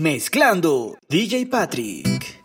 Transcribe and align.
Mezclando 0.00 0.96
DJ 1.10 1.44
Patrick. 1.50 2.38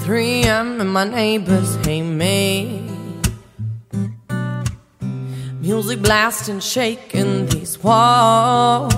Three 0.00 0.44
am 0.44 0.80
and 0.80 0.90
my 0.94 1.04
neighbors 1.04 1.76
hate 1.84 2.00
me. 2.00 2.88
Music 5.60 6.00
blasting, 6.00 6.60
shaking 6.60 7.44
these 7.48 7.78
walls. 7.84 8.94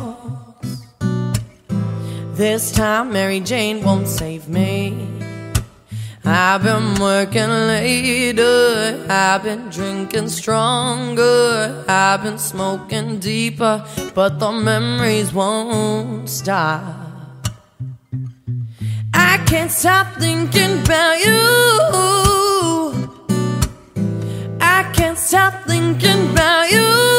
This 2.35 2.71
time 2.71 3.13
Mary 3.13 3.41
Jane 3.41 3.83
won't 3.83 4.07
save 4.07 4.49
me. 4.49 5.10
I've 6.33 6.63
been 6.63 6.95
working 7.01 7.49
later, 7.49 9.05
I've 9.09 9.43
been 9.43 9.69
drinking 9.69 10.29
stronger, 10.29 11.85
I've 11.89 12.23
been 12.23 12.39
smoking 12.39 13.19
deeper, 13.19 13.85
but 14.15 14.39
the 14.39 14.53
memories 14.53 15.33
won't 15.33 16.31
stop. 16.31 16.85
I 19.13 19.39
can't 19.45 19.73
stop 19.73 20.07
thinking 20.21 20.85
about 20.85 21.19
you. 21.19 21.41
I 24.61 24.89
can't 24.95 25.19
stop 25.19 25.65
thinking 25.67 26.31
about 26.31 26.71
you. 26.71 27.10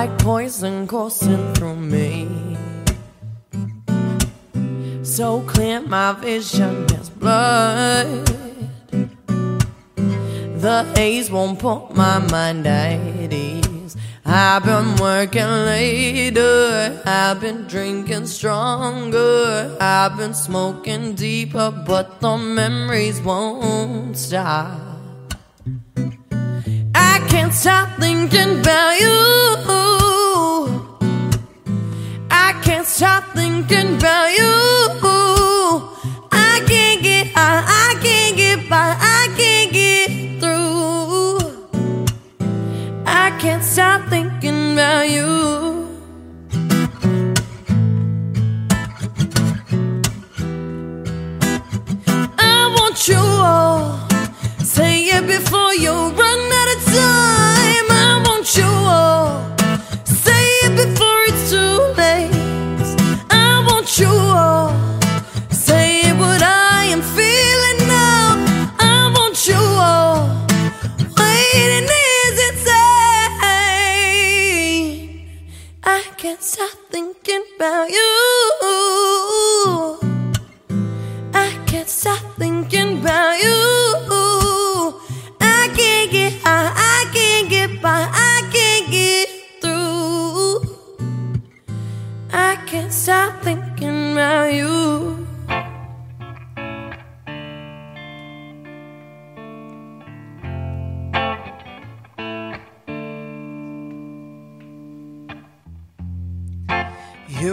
Like 0.00 0.18
poison 0.20 0.86
coursing 0.86 1.52
through 1.52 1.76
me. 1.76 2.26
So 5.02 5.42
clear, 5.42 5.82
my 5.82 6.12
vision 6.12 6.86
is 6.98 7.10
blood. 7.10 8.06
The 10.64 10.90
haze 10.96 11.30
won't 11.30 11.58
put 11.58 11.94
my 11.94 12.16
mind 12.30 12.66
at 12.66 13.30
ease. 13.30 13.94
I've 14.24 14.64
been 14.64 14.96
working 14.96 15.52
later, 15.68 17.02
I've 17.04 17.42
been 17.42 17.66
drinking 17.66 18.26
stronger, 18.26 19.76
I've 19.78 20.16
been 20.16 20.32
smoking 20.32 21.14
deeper, 21.14 21.70
but 21.86 22.22
the 22.22 22.38
memories 22.38 23.20
won't 23.20 24.16
stop. 24.16 24.80
I 26.94 27.18
can't 27.28 27.52
stop 27.52 28.00
thinking 28.00 28.60
about 28.60 28.98
you. 28.98 29.89
Stop 33.00 33.24
thinking 33.34 33.96
about 33.96 34.28
you. 34.38 34.52
I 36.30 36.62
can't 36.66 37.02
get 37.02 37.28
high, 37.28 37.64
I 37.66 37.94
can't 38.02 38.36
get 38.36 38.68
by, 38.68 38.94
I 39.00 39.26
can't 39.38 39.72
get 39.72 40.38
through. 40.38 41.38
I 43.06 43.30
can't 43.40 43.64
stop 43.64 44.06
thinking 44.10 44.74
about 44.74 45.08
you. 45.08 45.30
I 52.38 52.74
want 52.76 53.08
you 53.08 53.16
all. 53.16 53.98
Say 54.62 55.04
it 55.06 55.26
before 55.26 55.72
you 55.72 56.12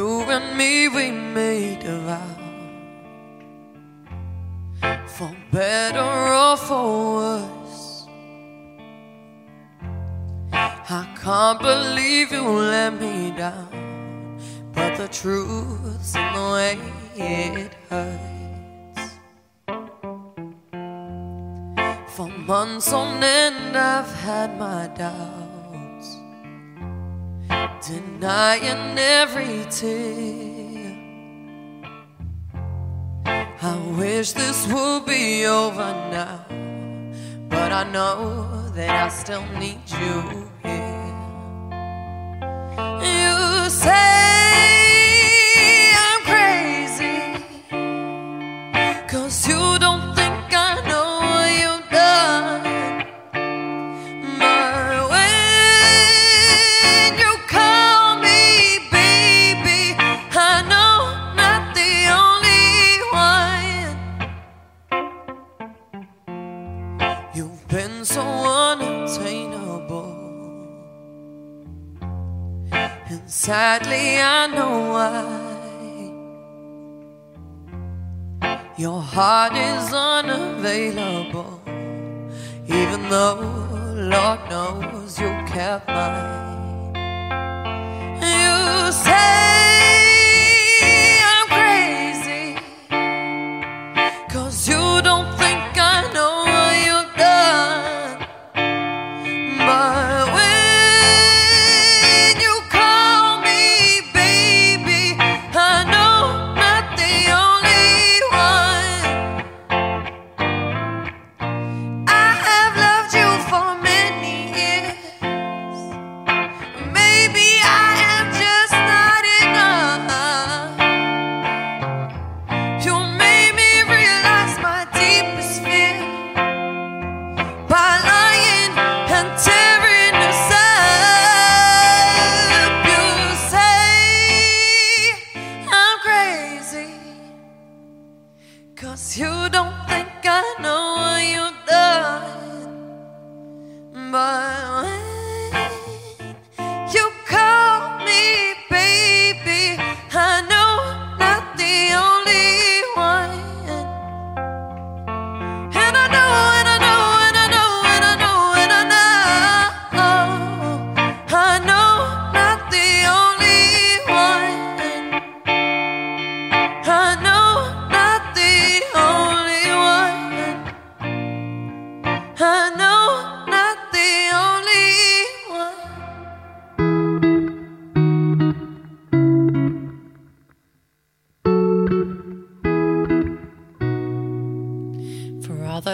You 0.08 0.22
and 0.36 0.58
me, 0.58 0.88
we 0.88 1.12
made 1.12 1.84
a 1.84 2.00
vow 2.08 2.38
for 5.06 5.36
better 5.52 6.12
or 6.44 6.56
for 6.56 7.16
worse. 7.18 8.08
I 10.54 11.04
can't 11.22 11.60
believe 11.60 12.32
you 12.32 12.48
let 12.48 12.94
me 13.02 13.32
down, 13.36 14.40
but 14.72 14.96
the 14.96 15.10
truth's 15.10 16.16
in 16.16 16.28
the 16.38 16.46
way 16.56 16.80
it 17.18 17.74
hurts. 17.90 19.04
For 22.16 22.30
months 22.54 22.94
on 22.94 23.22
end, 23.22 23.76
I've 23.76 24.14
had 24.28 24.58
my 24.58 24.88
doubts, 24.88 25.47
denying 27.86 28.98
every 28.98 29.66
tear. 29.70 30.96
I 33.62 33.78
wish 33.98 34.32
this 34.34 34.68
would 34.68 35.06
be 35.06 35.46
over 35.46 35.92
now, 36.12 36.46
but 37.50 37.72
I 37.72 37.84
know 37.92 38.70
that 38.76 38.90
I 39.06 39.10
still 39.10 39.46
need 39.60 39.82
you 40.00 40.47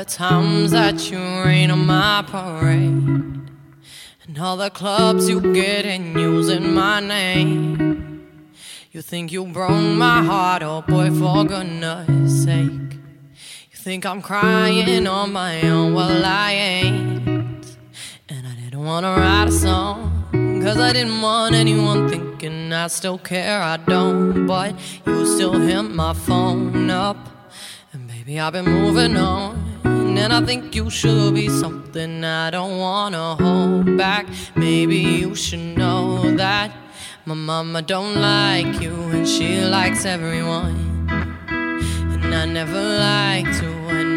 times 0.06 0.72
that 0.72 1.10
you 1.10 1.18
rain 1.18 1.72
on 1.72 1.86
my 1.88 2.24
parade, 2.28 3.50
and 4.26 4.40
all 4.40 4.58
the 4.58 4.70
clubs 4.70 5.28
you 5.28 5.40
get 5.54 5.86
in 5.86 6.18
using 6.18 6.74
my 6.74 7.00
name. 7.00 8.48
You 8.92 9.02
think 9.02 9.32
you 9.32 9.46
broke 9.46 9.72
my 9.72 10.22
heart, 10.22 10.62
oh 10.62 10.82
boy, 10.82 11.10
for 11.10 11.46
goodness 11.46 12.44
sake. 12.44 12.83
Think 13.84 14.06
I'm 14.06 14.22
crying 14.22 15.06
on 15.08 15.34
my 15.34 15.62
own, 15.64 15.94
well, 15.94 16.24
I 16.26 16.54
ain't. 16.54 17.78
And 18.30 18.48
I 18.48 18.56
didn't 18.56 18.86
wanna 18.86 19.10
write 19.10 19.50
a 19.50 19.52
song, 19.52 20.24
cause 20.64 20.78
I 20.78 20.94
didn't 20.94 21.22
want 21.22 21.54
anyone 21.54 22.08
thinking 22.08 22.72
I 22.72 22.88
still 22.88 23.18
care, 23.18 23.62
I 23.62 23.76
don't. 23.76 24.48
But 24.48 24.76
you 25.06 25.26
still 25.26 25.60
hit 25.60 25.82
my 25.82 26.14
phone 26.14 26.90
up, 26.90 27.18
and 27.92 28.08
baby, 28.08 28.40
I've 28.40 28.54
been 28.54 28.64
moving 28.64 29.18
on. 29.18 29.82
And 29.84 30.32
I 30.32 30.40
think 30.46 30.74
you 30.74 30.90
should 30.90 31.36
be 31.36 31.50
something 31.50 32.24
I 32.24 32.52
don't 32.52 32.78
wanna 32.78 33.36
hold 33.36 33.98
back. 33.98 34.28
Maybe 34.56 35.00
you 35.00 35.36
should 35.36 35.78
know 35.78 36.32
that. 36.38 36.72
My 37.26 37.36
mama 37.36 37.82
don't 37.82 38.16
like 38.16 38.82
you 38.82 38.94
and 39.12 39.28
she 39.28 39.60
likes 39.60 40.06
everyone. 40.06 41.10
And 42.24 42.34
I 42.34 42.46
never 42.46 42.82
like 42.82 43.46
to 43.60 43.73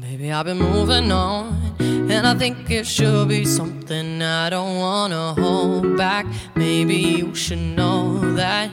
Baby, 0.00 0.30
I've 0.30 0.44
been 0.44 0.58
moving 0.58 1.10
on. 1.10 1.74
And 1.80 2.24
I 2.26 2.34
think 2.34 2.70
it 2.70 2.86
should 2.86 3.28
be 3.28 3.44
something 3.44 4.22
I 4.22 4.48
don't 4.48 4.76
wanna 4.78 5.34
hold 5.34 5.96
back. 5.96 6.24
Maybe 6.54 6.94
you 6.94 7.34
should 7.34 7.58
know 7.58 8.20
that. 8.36 8.70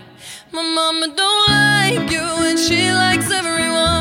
My 0.52 0.62
mama 0.62 1.08
don't 1.08 1.50
like 1.50 2.12
you, 2.12 2.22
and 2.22 2.60
she 2.60 2.92
likes 2.92 3.32
everyone. 3.32 3.95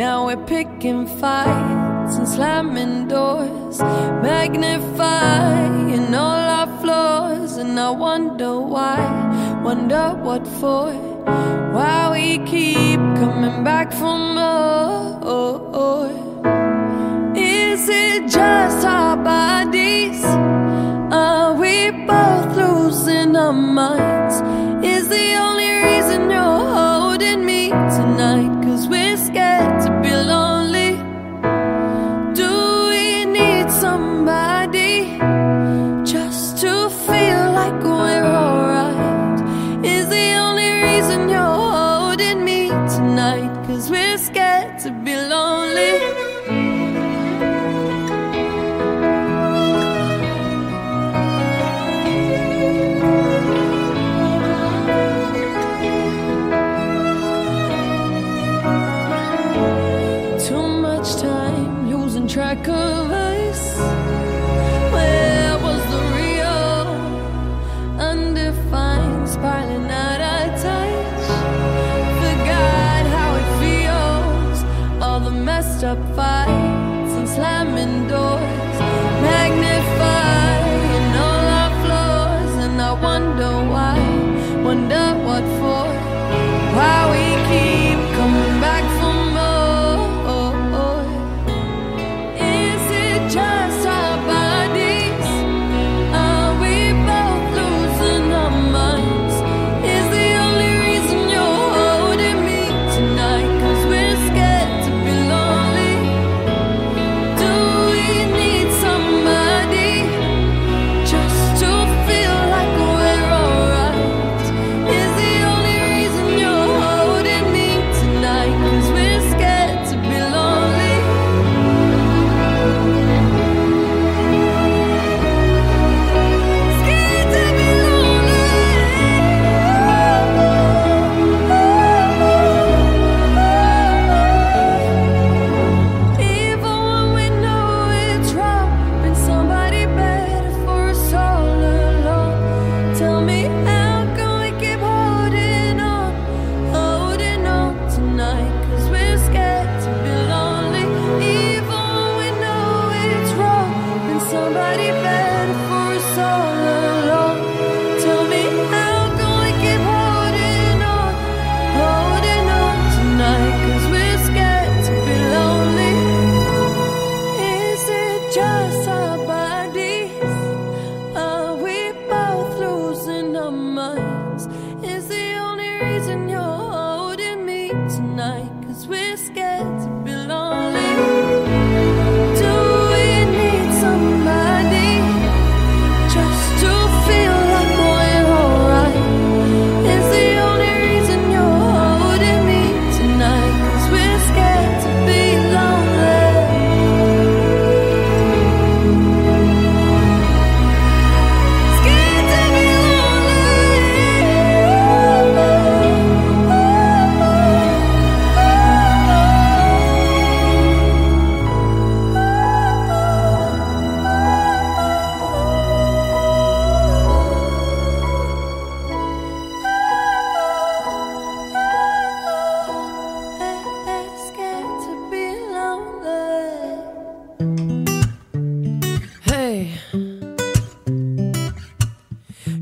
Now 0.00 0.24
we're 0.24 0.46
picking 0.46 1.06
fights 1.06 2.16
and 2.16 2.26
slamming 2.26 3.08
doors, 3.08 3.80
magnifying 4.22 6.14
all 6.14 6.48
our 6.58 6.80
flaws. 6.80 7.58
And 7.58 7.78
I 7.78 7.90
wonder 7.90 8.58
why, 8.58 8.98
wonder 9.62 10.14
what 10.22 10.48
for, 10.48 10.90
why 11.74 12.08
we 12.12 12.38
keep 12.46 12.98
coming 13.20 13.62
back 13.62 13.92
for 13.92 14.16
more. 14.16 15.20
Is 17.36 17.86
it 17.90 18.22
just 18.30 18.86
our 18.86 19.18
bodies? 19.18 20.39
track 62.30 62.68
of 62.68 63.10
us. 63.10 64.19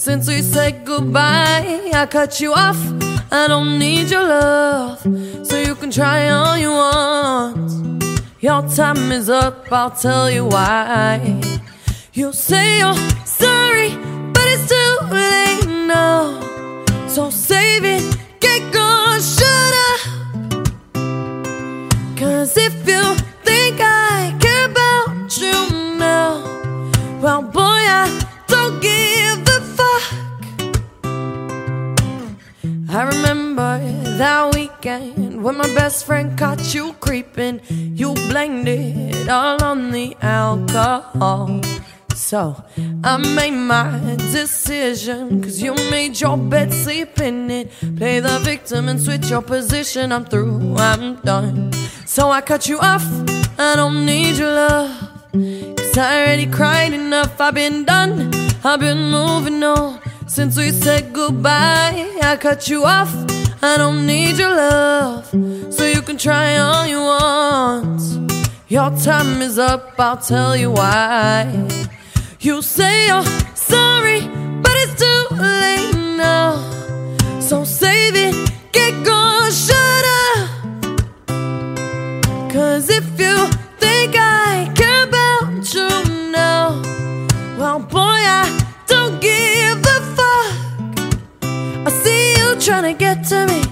Since 0.00 0.28
we 0.28 0.40
said 0.40 0.86
goodbye, 0.86 1.90
I 1.92 2.06
cut 2.06 2.40
you 2.40 2.54
off. 2.54 2.80
I 3.30 3.46
don't 3.48 3.78
need 3.78 4.08
your 4.10 4.26
love, 4.26 4.98
so 5.46 5.58
you 5.58 5.74
can 5.74 5.90
try 5.90 6.30
all 6.30 6.56
you 6.56 6.70
want. 6.70 7.70
Your 8.40 8.62
time 8.62 9.12
is 9.12 9.28
up, 9.28 9.70
I'll 9.70 9.90
tell 9.90 10.30
you 10.30 10.46
why. 10.46 11.20
You 12.14 12.32
say 12.32 12.78
you're 12.78 12.94
sorry, 13.26 13.90
but 14.32 14.46
it's 14.46 14.68
too 14.70 14.96
late 15.14 15.69
So 42.30 42.54
I 43.02 43.16
made 43.16 43.50
my 43.50 44.14
decision. 44.30 45.42
Cause 45.42 45.60
you 45.60 45.74
made 45.90 46.20
your 46.20 46.36
bed, 46.36 46.72
sleep 46.72 47.18
in 47.18 47.50
it. 47.50 47.72
Play 47.96 48.20
the 48.20 48.38
victim 48.44 48.88
and 48.88 49.00
switch 49.00 49.28
your 49.28 49.42
position. 49.42 50.12
I'm 50.12 50.24
through, 50.24 50.76
I'm 50.76 51.16
done. 51.22 51.72
So 52.06 52.30
I 52.30 52.40
cut 52.40 52.68
you 52.68 52.78
off. 52.78 53.04
I 53.58 53.74
don't 53.74 54.06
need 54.06 54.36
your 54.36 54.52
love. 54.52 54.92
Cause 55.32 55.98
I 55.98 56.22
already 56.22 56.46
cried 56.46 56.92
enough. 56.92 57.40
I've 57.40 57.54
been 57.54 57.84
done. 57.84 58.32
I've 58.62 58.78
been 58.78 59.10
moving 59.10 59.60
on. 59.64 59.98
Since 60.28 60.56
we 60.56 60.70
said 60.70 61.12
goodbye, 61.12 62.16
I 62.22 62.36
cut 62.36 62.68
you 62.68 62.84
off. 62.84 63.12
I 63.60 63.76
don't 63.76 64.06
need 64.06 64.38
your 64.38 64.54
love, 64.54 65.26
so 65.74 65.84
you 65.84 66.00
can 66.00 66.16
try 66.16 66.58
all 66.58 66.86
you 66.86 67.00
want. 67.00 68.00
Your 68.68 68.90
time 68.98 69.42
is 69.42 69.58
up, 69.58 69.98
I'll 69.98 70.16
tell 70.16 70.56
you 70.56 70.70
why. 70.70 71.90
You 72.42 72.62
say 72.62 73.08
you're 73.08 73.22
sorry, 73.54 74.26
but 74.62 74.72
it's 74.76 74.94
too 74.98 75.26
late 75.36 75.92
now. 76.16 76.56
So 77.38 77.64
save 77.64 78.16
it, 78.16 78.34
get 78.72 79.04
gone, 79.04 79.52
shut 79.52 80.04
up. 80.24 80.48
Cause 82.50 82.88
if 82.88 83.04
you 83.20 83.46
think 83.78 84.14
I 84.16 84.72
care 84.74 85.04
about 85.04 85.74
you 85.74 85.88
now, 86.32 86.80
well, 87.58 87.78
boy, 87.78 87.98
I 88.00 88.48
don't 88.86 89.20
give 89.20 89.78
a 89.78 90.00
fuck. 90.16 90.54
I 91.86 91.90
see 91.90 92.36
you 92.38 92.58
trying 92.58 92.84
to 92.90 92.98
get 92.98 93.22
to 93.26 93.46
me. 93.48 93.62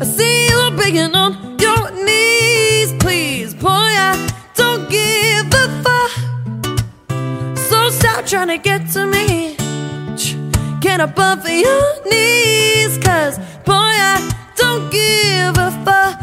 I 0.00 0.04
see 0.06 0.48
you 0.48 0.70
begging 0.74 1.14
on 1.14 1.58
your 1.58 1.90
knees, 1.90 2.94
please, 2.98 3.29
stop 8.20 8.28
trying 8.28 8.48
to 8.48 8.58
get 8.58 8.88
to 8.90 9.06
me. 9.06 9.56
Get 10.80 11.00
of 11.00 11.48
your 11.48 12.04
knees, 12.10 12.98
cause 12.98 13.38
boy, 13.64 13.92
I 14.12 14.16
don't 14.56 14.90
give 14.90 15.56
a 15.58 15.70
fuck 15.84 16.20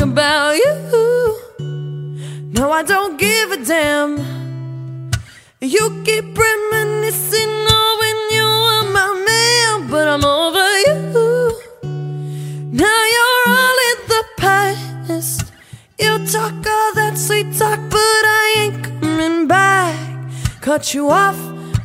about 0.00 0.56
you. 0.56 1.38
No, 2.52 2.72
I 2.72 2.82
don't 2.82 3.18
give 3.18 3.52
a 3.52 3.56
damn. 3.64 4.18
You 5.60 6.02
keep 6.04 6.36
reminiscing 6.36 7.54
on 7.76 7.98
when 8.00 8.18
you 8.36 8.46
were 8.66 8.84
my 8.92 9.10
man, 9.28 9.88
but 9.90 10.08
I'm 10.08 10.24
over 10.24 10.68
you. 10.86 10.98
Now 12.72 13.04
you're 13.14 13.44
all 13.56 13.78
in 13.90 13.98
the 14.12 14.24
past. 14.38 15.52
You 15.98 16.26
talk 16.26 16.66
all 16.66 16.94
that 16.94 17.14
sweet 17.16 17.54
talk, 17.54 17.78
but 17.90 17.98
I. 17.98 18.41
Cut 20.62 20.94
you 20.94 21.10
off, 21.10 21.36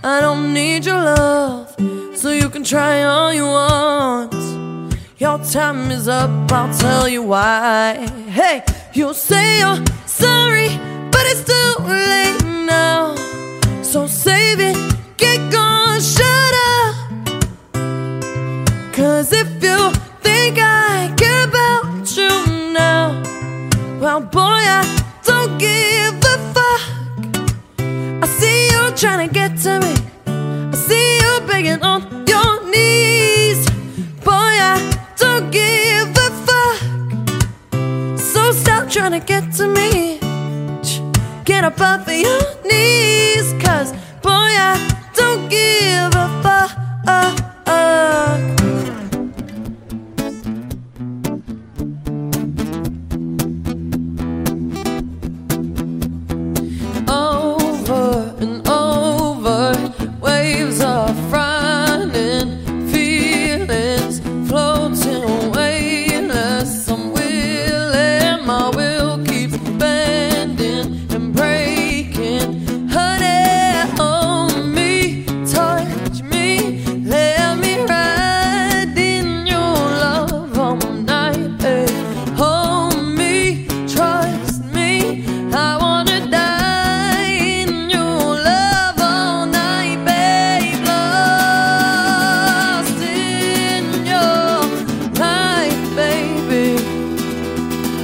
I 0.03 0.21
don't 0.21 0.53
need 0.53 0.85
your 0.85 1.01
love, 1.01 1.75
so 2.13 2.29
you 2.29 2.47
can 2.47 2.63
try 2.63 3.01
all 3.01 3.33
you 3.33 3.43
want. 3.43 4.35
Your 5.17 5.39
time 5.39 5.89
is 5.89 6.07
up, 6.07 6.29
I'll 6.51 6.71
tell 6.77 7.09
you 7.09 7.23
why. 7.23 8.07
Hey, 8.29 8.63
you 8.93 9.15
say 9.15 9.57
you're 9.61 9.83
sorry, 10.05 10.69
but 11.09 11.25
it's 11.25 11.43
too 11.43 11.56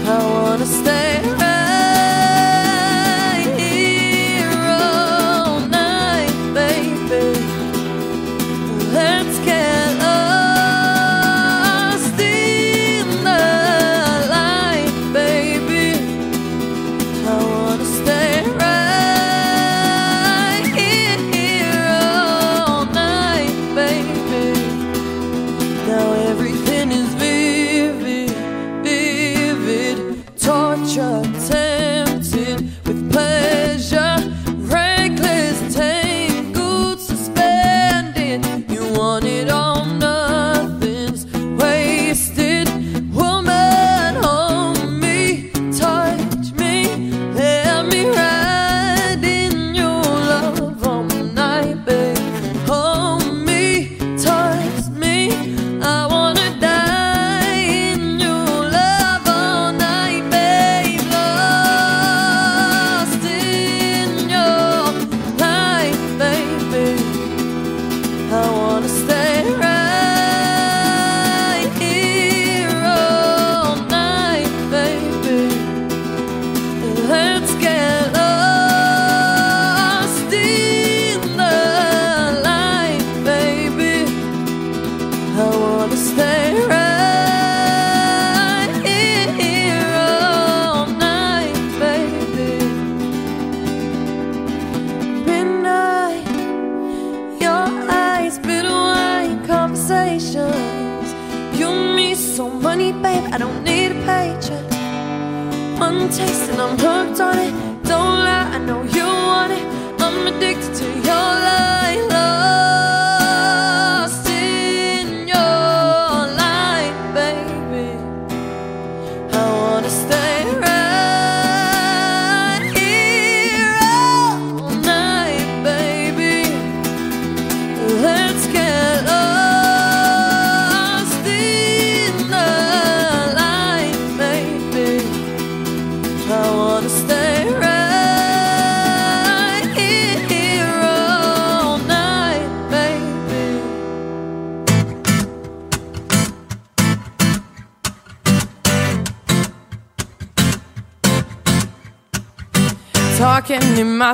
I 0.05 0.17
wanna 0.17 0.65
stay 0.65 1.12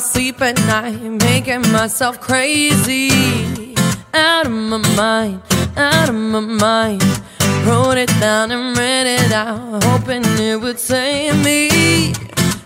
sleep 0.02 0.42
at 0.42 0.58
night, 0.68 1.00
making 1.24 1.62
myself 1.72 2.20
crazy. 2.22 3.76
Out 4.14 4.46
of 4.46 4.52
my 4.52 4.78
mind, 4.96 5.42
out 5.76 6.10
of 6.10 6.16
my 6.16 6.40
mind. 6.40 7.04
Wrote 7.66 7.98
it 7.98 8.10
down 8.20 8.52
and 8.52 8.78
read 8.78 9.08
it 9.08 9.32
out, 9.32 9.84
hoping 9.84 10.24
it 10.40 10.60
would 10.62 10.80
save 10.80 11.36
me. 11.44 12.14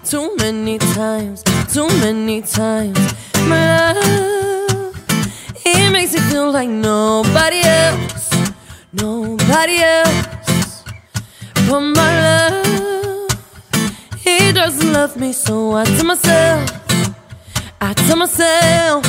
Too 0.06 0.36
many 0.38 0.78
times, 0.78 1.44
too 1.74 1.88
many 2.00 2.42
times. 2.42 3.00
My 3.48 3.94
love, 3.94 4.96
it 5.66 5.92
makes 5.92 6.14
me 6.14 6.20
feel 6.30 6.52
like 6.52 6.70
nobody 6.70 7.62
else, 7.64 8.30
nobody 8.94 9.78
else. 9.78 10.84
But 11.68 11.82
my 11.82 12.12
love, 12.28 13.30
he 14.20 14.52
doesn't 14.52 14.94
love 14.94 15.18
me, 15.18 15.34
so 15.34 15.74
I 15.74 15.86
tell 15.86 16.06
myself, 16.06 16.83
I 17.86 17.94
tell 17.94 18.16
myself. 18.16 19.06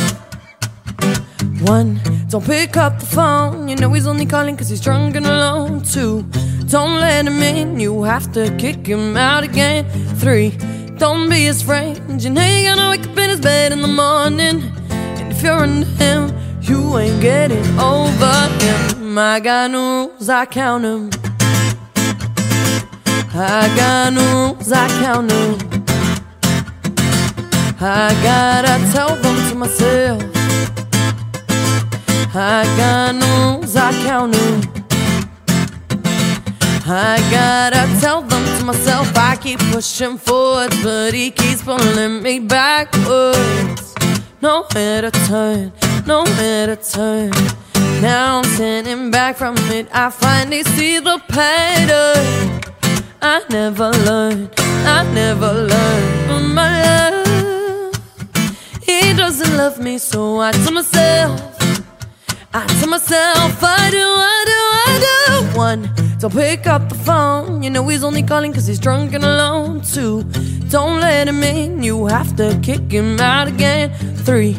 One, 1.63 2.01
don't 2.29 2.45
pick 2.45 2.77
up 2.77 2.99
the 2.99 3.07
phone. 3.07 3.69
You 3.69 3.77
know 3.77 3.93
he's 3.93 4.09
only 4.09 4.27
calling 4.27 4.57
cause 4.57 4.69
he's 4.69 4.81
drunk 4.81 5.15
and 5.15 5.25
alone. 5.27 5.85
Two, 5.85 6.23
don't 6.67 6.99
let 6.99 7.25
him 7.25 7.41
in. 7.41 7.79
You 7.79 8.03
have 8.03 8.33
to 8.33 8.53
kick 8.59 8.85
him 8.85 9.17
out 9.17 9.45
again. 9.45 9.89
Three, 10.17 10.51
don't 10.99 11.31
be 11.31 11.45
his 11.45 11.63
friend. 11.63 12.21
You 12.21 12.31
know 12.31 12.45
you're 12.45 12.75
gonna 12.75 12.91
wake 12.91 13.07
up 13.09 13.17
in 13.17 13.31
his 13.31 13.41
bed 13.41 13.71
in 13.71 13.81
the 13.81 13.95
morning. 14.03 14.61
And 14.91 15.33
if 15.33 15.41
you're 15.41 15.63
into 15.63 15.87
him, 16.03 16.35
you 16.61 16.99
ain't 16.99 17.23
getting 17.23 17.65
over 17.79 18.49
him. 18.59 19.17
I 19.17 19.39
got 19.39 19.71
no 19.71 20.09
rules, 20.09 20.29
I 20.29 20.47
count. 20.47 20.85
I 23.37 23.73
got 23.77 24.13
no 24.15 24.55
rules, 24.57 24.73
I 24.73 24.89
count. 25.01 25.74
I 27.81 28.15
gotta 28.23 28.93
tell 28.93 29.17
them 29.17 29.37
to 29.51 29.55
myself. 29.57 30.23
I 32.35 32.65
got 32.77 33.15
rules, 33.23 33.77
I 33.77 33.93
count 34.05 34.33
them. 34.33 34.85
I 36.87 37.19
gotta 37.31 38.01
tell 38.01 38.23
them 38.23 38.45
to 38.59 38.65
myself. 38.65 39.17
I 39.17 39.37
keep 39.37 39.59
pushing 39.73 40.19
forwards, 40.19 40.83
but 40.83 41.15
he 41.15 41.31
keeps 41.31 41.63
pulling 41.63 42.23
me 42.23 42.41
backwards. 42.41 43.95
Nowhere 44.41 45.03
to 45.03 45.11
turn, 45.27 45.73
nowhere 46.07 46.67
to 46.67 46.77
turn. 46.77 47.31
Now 48.03 48.39
I'm 48.39 48.45
standing 48.45 49.11
back 49.11 49.37
from 49.37 49.57
it. 49.71 49.89
I 49.93 50.11
finally 50.11 50.63
see 50.63 50.99
the 50.99 51.19
pattern. 51.29 52.61
I 53.23 53.43
never 53.49 53.91
learned, 53.91 54.51
I 54.59 55.11
never 55.15 55.53
learned. 55.53 56.29
But 56.29 56.41
my 56.41 57.11
love, 57.11 57.24
doesn't 59.38 59.57
love 59.57 59.81
me, 59.81 59.99
so 59.99 60.38
I 60.38 60.53
tell 60.53 60.73
myself. 60.73 61.40
I 62.55 62.64
tell 62.79 62.88
myself 62.88 63.64
I 63.64 63.90
do, 63.90 63.99
I 63.99 64.44
do, 64.53 64.61
I 64.87 64.92
do. 65.03 65.59
One, 65.59 65.90
don't 66.20 66.33
pick 66.33 66.68
up 66.68 66.88
the 66.88 66.94
phone. 66.94 67.61
You 67.64 67.70
know 67.70 67.88
he's 67.88 68.05
only 68.05 68.23
calling 68.23 68.53
cause 68.53 68.68
he's 68.68 68.79
drunk 68.79 69.12
and 69.12 69.25
alone. 69.25 69.81
Two, 69.81 70.23
don't 70.68 71.01
let 71.01 71.27
him 71.27 71.42
in. 71.42 71.83
You 71.83 72.07
have 72.07 72.37
to 72.37 72.57
kick 72.62 72.88
him 72.92 73.18
out 73.18 73.49
again. 73.49 73.92
Three, 74.18 74.53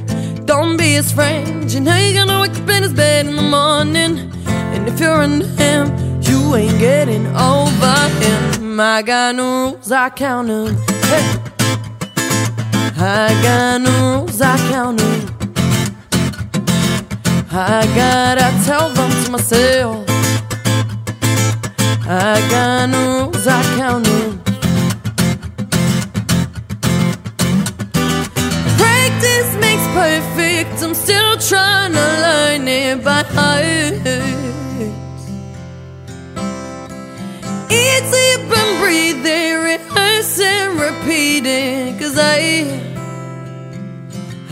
don't 0.43 0.75
be 0.75 0.95
his 0.95 1.09
friend. 1.09 1.71
You 1.71 1.79
know 1.79 1.95
you're 1.95 2.25
gonna 2.25 2.41
wake 2.41 2.59
up 2.61 2.67
in 2.67 2.83
his 2.83 2.93
bed 2.93 3.27
in 3.27 3.37
the 3.37 3.43
morning. 3.43 4.29
And 4.45 4.89
if 4.89 4.99
you're 4.99 5.21
into 5.21 5.47
him, 5.47 5.87
you 6.23 6.53
ain't 6.53 6.79
getting 6.79 7.27
over 7.27 8.09
him. 8.19 8.77
I 8.81 9.01
got 9.03 9.35
no 9.35 9.71
rules, 9.71 9.89
I 9.89 10.09
count 10.09 10.49
them. 10.49 10.75
Hey. 11.03 11.54
I 13.07 13.39
got 13.43 13.81
no 13.81 14.21
rules, 14.21 14.41
I 14.41 14.57
gotta 17.95 18.51
tell 18.65 18.89
them 18.89 19.11
to 19.23 19.31
myself. 19.31 20.03
I 22.07 22.41
got 22.49 22.89
no 22.89 23.25
rules, 23.25 23.45
I 23.45 23.61
count 23.77 24.05
them. 24.05 24.41
Practice 28.79 29.55
makes 29.61 29.85
perfect. 29.93 30.81
I'm 30.81 30.95
still 30.95 31.37
trying 31.37 31.93
to 31.93 32.07
learn 32.25 32.67
it 32.67 33.03
by 33.03 33.21
heart. 33.21 34.01
It's 37.69 38.09
sleep 38.09 38.49
and 38.49 38.79
breathing, 38.79 39.61
rehearsing, 39.61 40.79
repeating. 40.79 41.99
Cause 41.99 42.17
I. 42.17 42.94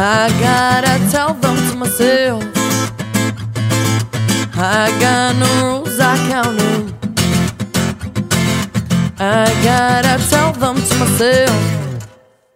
I 0.00 0.28
gotta 0.38 1.10
tell 1.10 1.34
them 1.34 1.56
to 1.56 1.76
myself. 1.76 2.44
I 4.54 4.96
got 5.00 5.34
no 5.34 5.80
rules, 5.80 5.98
I 5.98 6.16
count 6.28 6.56
them. 6.56 6.94
I 9.18 9.46
gotta 9.64 10.24
tell 10.30 10.52
them 10.52 10.76
to 10.76 10.94
myself. 10.98 11.77